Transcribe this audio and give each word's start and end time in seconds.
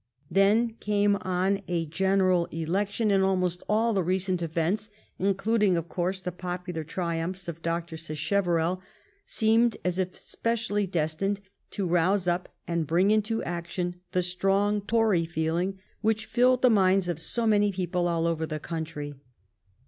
Then 0.31 0.73
came 0.79 1.15
on 1.17 1.59
a 1.67 1.85
general 1.85 2.47
election, 2.47 3.11
and 3.11 3.23
almost 3.23 3.61
all 3.69 3.93
the 3.93 4.01
recent 4.03 4.41
events, 4.41 4.89
including, 5.19 5.77
of 5.77 5.89
course, 5.89 6.21
the 6.21 6.31
popular 6.31 6.83
triumphs 6.83 7.47
of 7.47 7.61
Dr. 7.61 7.97
Sacheverell, 7.97 8.81
seemed 9.27 9.77
as 9.85 9.99
if 9.99 10.17
specially 10.17 10.87
destined 10.87 11.39
to 11.69 11.85
rouse 11.85 12.27
up 12.27 12.49
and 12.67 12.87
bring 12.87 13.11
into 13.11 13.43
action 13.43 13.97
the 14.11 14.23
strong 14.23 14.81
Tory 14.81 15.25
feeling 15.27 15.77
which 16.01 16.25
filled 16.25 16.63
the 16.63 16.71
minds 16.71 17.07
of 17.07 17.19
so 17.19 17.45
many 17.45 17.71
peo 17.71 17.85
ple 17.91 18.07
all 18.07 18.25
over 18.25 18.47
the 18.47 18.59
country. 18.59 19.13